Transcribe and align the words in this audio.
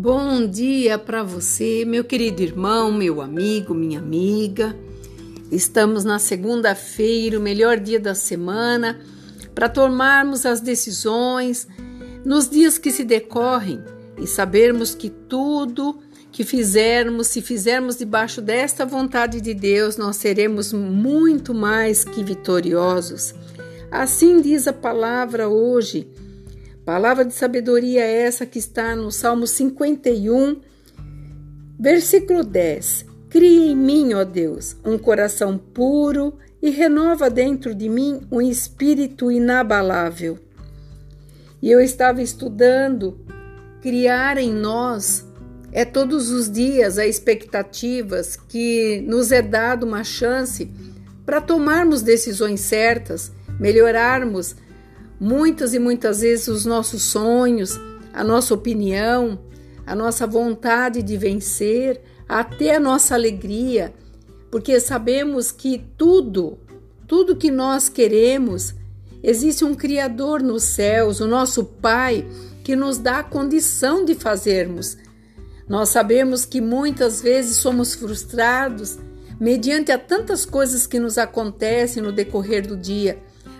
Bom 0.00 0.46
dia 0.46 0.96
para 0.96 1.24
você, 1.24 1.84
meu 1.84 2.04
querido 2.04 2.40
irmão, 2.40 2.92
meu 2.92 3.20
amigo, 3.20 3.74
minha 3.74 3.98
amiga. 3.98 4.76
Estamos 5.50 6.04
na 6.04 6.20
segunda-feira, 6.20 7.36
o 7.36 7.42
melhor 7.42 7.80
dia 7.80 7.98
da 7.98 8.14
semana, 8.14 9.00
para 9.56 9.68
tomarmos 9.68 10.46
as 10.46 10.60
decisões 10.60 11.66
nos 12.24 12.48
dias 12.48 12.78
que 12.78 12.92
se 12.92 13.02
decorrem 13.02 13.82
e 14.16 14.24
sabermos 14.24 14.94
que 14.94 15.10
tudo 15.10 15.98
que 16.30 16.44
fizermos, 16.44 17.26
se 17.26 17.42
fizermos 17.42 17.96
debaixo 17.96 18.40
desta 18.40 18.86
vontade 18.86 19.40
de 19.40 19.52
Deus, 19.52 19.96
nós 19.96 20.14
seremos 20.14 20.72
muito 20.72 21.52
mais 21.52 22.04
que 22.04 22.22
vitoriosos. 22.22 23.34
Assim 23.90 24.40
diz 24.40 24.68
a 24.68 24.72
palavra 24.72 25.48
hoje 25.48 26.08
Palavra 26.88 27.22
de 27.22 27.34
sabedoria 27.34 28.00
é 28.00 28.22
essa 28.22 28.46
que 28.46 28.58
está 28.58 28.96
no 28.96 29.12
Salmo 29.12 29.46
51, 29.46 30.58
versículo 31.78 32.42
10. 32.42 33.04
Cria 33.28 33.72
em 33.72 33.76
mim, 33.76 34.14
ó 34.14 34.24
Deus, 34.24 34.74
um 34.82 34.96
coração 34.96 35.58
puro 35.58 36.38
e 36.62 36.70
renova 36.70 37.28
dentro 37.28 37.74
de 37.74 37.90
mim 37.90 38.22
um 38.32 38.40
espírito 38.40 39.30
inabalável. 39.30 40.38
E 41.60 41.70
eu 41.70 41.78
estava 41.78 42.22
estudando 42.22 43.20
criar 43.82 44.38
em 44.38 44.50
nós 44.50 45.26
é 45.70 45.84
todos 45.84 46.30
os 46.30 46.50
dias 46.50 46.96
a 46.96 47.06
expectativas 47.06 48.34
que 48.34 49.04
nos 49.06 49.30
é 49.30 49.42
dado 49.42 49.84
uma 49.84 50.04
chance 50.04 50.72
para 51.26 51.38
tomarmos 51.38 52.00
decisões 52.00 52.60
certas, 52.60 53.30
melhorarmos 53.60 54.56
muitas 55.20 55.74
e 55.74 55.78
muitas 55.78 56.20
vezes 56.20 56.48
os 56.48 56.64
nossos 56.64 57.02
sonhos, 57.02 57.78
a 58.12 58.22
nossa 58.22 58.54
opinião, 58.54 59.38
a 59.86 59.94
nossa 59.94 60.26
vontade 60.26 61.02
de 61.02 61.16
vencer, 61.16 62.00
até 62.28 62.76
a 62.76 62.80
nossa 62.80 63.14
alegria, 63.14 63.92
porque 64.50 64.78
sabemos 64.80 65.50
que 65.50 65.84
tudo, 65.96 66.58
tudo 67.06 67.36
que 67.36 67.50
nós 67.50 67.88
queremos, 67.88 68.74
existe 69.22 69.64
um 69.64 69.74
Criador 69.74 70.42
nos 70.42 70.62
céus, 70.62 71.20
o 71.20 71.26
nosso 71.26 71.64
Pai, 71.64 72.26
que 72.62 72.76
nos 72.76 72.98
dá 72.98 73.20
a 73.20 73.24
condição 73.24 74.04
de 74.04 74.14
fazermos. 74.14 74.96
Nós 75.66 75.88
sabemos 75.88 76.44
que 76.44 76.60
muitas 76.60 77.20
vezes 77.20 77.56
somos 77.56 77.94
frustrados 77.94 78.98
mediante 79.40 79.90
a 79.92 79.98
tantas 79.98 80.44
coisas 80.44 80.86
que 80.86 80.98
nos 80.98 81.16
acontecem 81.16 82.02
no 82.02 82.12
decorrer 82.12 82.66
do 82.66 82.76
dia 82.76 83.18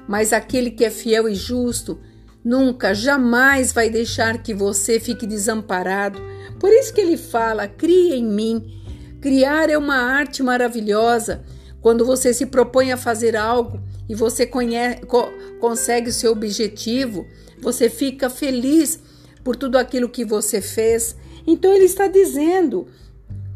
mas 0.08 0.32
aquele 0.32 0.70
que 0.70 0.84
é 0.84 0.90
fiel 0.90 1.28
e 1.28 1.34
justo 1.34 2.00
nunca, 2.42 2.94
jamais 2.94 3.72
vai 3.72 3.90
deixar 3.90 4.42
que 4.42 4.54
você 4.54 4.98
fique 4.98 5.26
desamparado. 5.26 6.18
Por 6.58 6.70
isso 6.70 6.94
que 6.94 7.00
ele 7.00 7.18
fala: 7.18 7.68
crie 7.68 8.14
em 8.14 8.24
mim. 8.24 8.74
Criar 9.20 9.68
é 9.68 9.76
uma 9.76 9.96
arte 9.96 10.42
maravilhosa. 10.42 11.44
Quando 11.80 12.04
você 12.04 12.32
se 12.32 12.46
propõe 12.46 12.90
a 12.90 12.96
fazer 12.96 13.36
algo 13.36 13.80
e 14.08 14.14
você 14.14 14.46
conhece, 14.46 15.02
co 15.02 15.28
consegue 15.60 16.08
o 16.08 16.12
seu 16.12 16.32
objetivo, 16.32 17.26
você 17.60 17.90
fica 17.90 18.30
feliz 18.30 19.00
por 19.44 19.56
tudo 19.56 19.76
aquilo 19.76 20.08
que 20.08 20.24
você 20.24 20.60
fez. 20.60 21.16
Então 21.46 21.72
ele 21.72 21.84
está 21.84 22.06
dizendo 22.06 22.86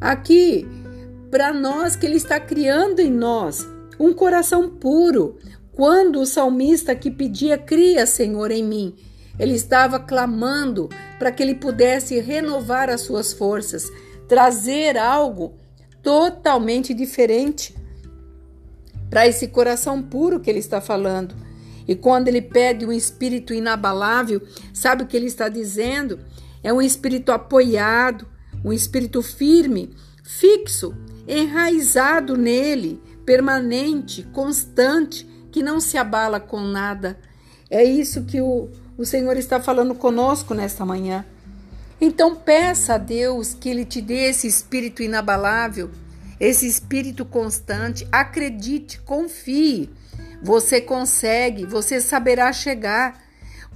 aqui 0.00 0.67
para 1.30 1.53
nós 1.53 1.97
que 1.97 2.05
ele 2.05 2.17
está 2.17 2.39
criando 2.39 3.00
em 3.00 3.11
nós 3.11 3.67
um 3.98 4.12
coração 4.12 4.69
puro, 4.69 5.39
quando 5.73 6.20
o 6.20 6.27
salmista 6.27 6.95
que 6.95 7.11
pedia, 7.11 7.56
cria, 7.56 8.06
Senhor, 8.06 8.51
em 8.51 8.62
mim, 8.62 8.95
ele 9.39 9.55
estava 9.55 9.98
clamando 9.98 10.89
para 11.19 11.33
que 11.33 11.42
ele 11.42 11.55
pudesse 11.55 12.20
renovar 12.20 12.91
as 12.91 13.01
suas 13.01 13.33
forças, 13.33 13.91
trazer 14.29 14.98
algo 14.98 15.55
totalmente 16.02 16.92
diferente 16.92 17.74
para 19.08 19.27
esse 19.27 19.48
coração 19.48 20.02
puro 20.02 20.41
que 20.41 20.51
ele 20.51 20.58
está 20.58 20.80
falando. 20.80 21.35
E 21.86 21.95
quando 21.95 22.29
ele 22.29 22.42
pede 22.42 22.85
um 22.86 22.92
espírito 22.92 23.55
inabalável, 23.55 24.42
sabe 24.73 25.02
o 25.02 25.07
que 25.07 25.17
ele 25.17 25.27
está 25.27 25.48
dizendo? 25.48 26.20
É 26.63 26.73
um 26.73 26.80
espírito 26.80 27.33
apoiado, 27.33 28.27
um 28.64 28.73
espírito 28.73 29.23
firme, 29.23 29.91
fixo, 30.23 30.95
enraizado 31.27 32.36
nele, 32.36 33.01
permanente, 33.25 34.23
constante, 34.33 35.27
que 35.52 35.63
não 35.63 35.79
se 35.79 35.98
abala 35.98 36.40
com 36.40 36.61
nada. 36.61 37.18
É 37.70 37.85
isso 37.85 38.24
que 38.24 38.40
o, 38.40 38.70
o 38.96 39.05
Senhor 39.05 39.36
está 39.36 39.61
falando 39.61 39.95
conosco 39.95 40.55
nesta 40.55 40.85
manhã. 40.85 41.24
Então 42.01 42.35
peça 42.35 42.95
a 42.95 42.98
Deus 42.98 43.55
que 43.55 43.68
Ele 43.68 43.85
te 43.85 44.01
dê 44.01 44.30
esse 44.30 44.46
espírito 44.46 45.02
inabalável, 45.02 45.90
esse 46.40 46.67
espírito 46.67 47.24
constante. 47.24 48.08
Acredite, 48.11 48.98
confie. 49.01 49.90
Você 50.42 50.80
consegue, 50.80 51.64
você 51.64 52.01
saberá 52.01 52.52
chegar 52.52 53.23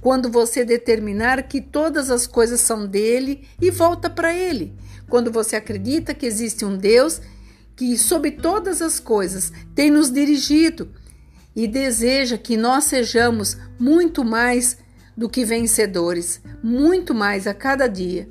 quando 0.01 0.29
você 0.29 0.65
determinar 0.65 1.43
que 1.43 1.61
todas 1.61 2.11
as 2.11 2.27
coisas 2.27 2.59
são 2.59 2.85
dele 2.85 3.47
e 3.61 3.71
volta 3.71 4.09
para 4.09 4.33
ele. 4.33 4.73
Quando 5.09 5.31
você 5.31 5.55
acredita 5.55 6.13
que 6.13 6.25
existe 6.25 6.65
um 6.65 6.75
Deus 6.75 7.21
que, 7.75 7.97
sobre 7.97 8.31
todas 8.31 8.81
as 8.81 8.99
coisas, 8.99 9.53
tem 9.73 9.89
nos 9.89 10.11
dirigido 10.11 10.89
e 11.57 11.67
deseja 11.67 12.37
que 12.37 12.55
nós 12.55 12.83
sejamos 12.83 13.57
muito 13.79 14.23
mais 14.23 14.77
do 15.17 15.27
que 15.27 15.43
vencedores, 15.43 16.39
muito 16.61 17.15
mais 17.15 17.47
a 17.47 17.53
cada 17.53 17.87
dia, 17.87 18.29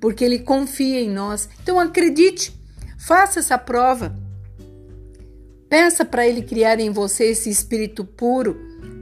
porque 0.00 0.24
Ele 0.24 0.38
confia 0.38 1.00
em 1.00 1.10
nós. 1.10 1.48
Então 1.60 1.80
acredite, 1.80 2.56
faça 2.96 3.40
essa 3.40 3.58
prova. 3.58 4.16
Peça 5.68 6.04
para 6.04 6.24
Ele 6.24 6.40
criar 6.40 6.78
em 6.78 6.90
você 6.90 7.24
esse 7.24 7.50
espírito 7.50 8.04
puro, 8.04 8.56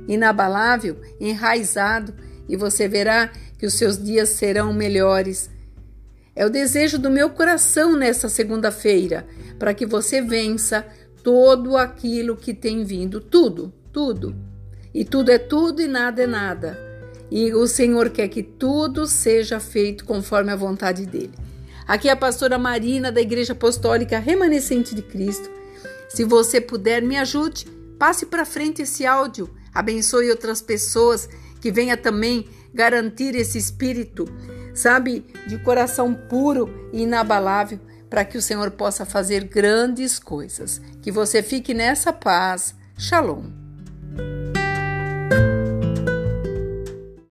inabalável, 0.08 0.98
enraizado, 1.20 2.14
e 2.48 2.56
você 2.56 2.88
verá 2.88 3.30
que 3.58 3.66
os 3.66 3.74
seus 3.74 4.02
dias 4.02 4.30
serão 4.30 4.72
melhores. 4.72 5.50
É 6.34 6.46
o 6.46 6.50
desejo 6.50 6.98
do 6.98 7.10
meu 7.10 7.28
coração 7.28 7.94
nessa 7.94 8.30
segunda-feira, 8.30 9.26
para 9.58 9.74
que 9.74 9.84
você 9.84 10.22
vença 10.22 10.86
todo 11.26 11.76
aquilo 11.76 12.36
que 12.36 12.54
tem 12.54 12.84
vindo, 12.84 13.20
tudo, 13.20 13.74
tudo. 13.92 14.32
E 14.94 15.04
tudo 15.04 15.32
é 15.32 15.38
tudo 15.38 15.82
e 15.82 15.88
nada 15.88 16.22
é 16.22 16.26
nada. 16.26 16.78
E 17.28 17.52
o 17.52 17.66
Senhor 17.66 18.10
quer 18.10 18.28
que 18.28 18.44
tudo 18.44 19.08
seja 19.08 19.58
feito 19.58 20.04
conforme 20.04 20.52
a 20.52 20.56
vontade 20.56 21.04
dele. 21.04 21.32
Aqui 21.84 22.08
é 22.08 22.12
a 22.12 22.16
pastora 22.16 22.56
Marina 22.58 23.10
da 23.10 23.20
Igreja 23.20 23.54
Apostólica 23.54 24.20
Remanescente 24.20 24.94
de 24.94 25.02
Cristo. 25.02 25.50
Se 26.08 26.22
você 26.22 26.60
puder, 26.60 27.02
me 27.02 27.16
ajude, 27.16 27.66
passe 27.98 28.24
para 28.24 28.44
frente 28.44 28.82
esse 28.82 29.04
áudio, 29.04 29.50
abençoe 29.74 30.30
outras 30.30 30.62
pessoas 30.62 31.28
que 31.60 31.72
venha 31.72 31.96
também 31.96 32.46
garantir 32.72 33.34
esse 33.34 33.58
espírito, 33.58 34.26
sabe, 34.72 35.26
de 35.48 35.58
coração 35.58 36.14
puro 36.14 36.88
e 36.92 37.02
inabalável 37.02 37.80
para 38.08 38.24
que 38.24 38.38
o 38.38 38.42
Senhor 38.42 38.70
possa 38.72 39.04
fazer 39.04 39.44
grandes 39.44 40.18
coisas. 40.18 40.80
Que 41.02 41.10
você 41.10 41.42
fique 41.42 41.74
nessa 41.74 42.12
paz. 42.12 42.74
Shalom. 42.98 43.44